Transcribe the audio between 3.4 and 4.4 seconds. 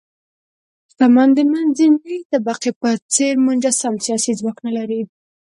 منسجم سیاسي